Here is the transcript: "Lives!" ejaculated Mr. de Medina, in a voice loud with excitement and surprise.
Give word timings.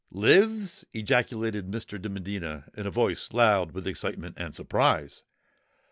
"Lives!" 0.09 0.83
ejaculated 0.95 1.67
Mr. 1.69 2.01
de 2.01 2.09
Medina, 2.09 2.63
in 2.75 2.87
a 2.87 2.89
voice 2.89 3.31
loud 3.33 3.71
with 3.73 3.85
excitement 3.85 4.35
and 4.39 4.55
surprise. 4.55 5.21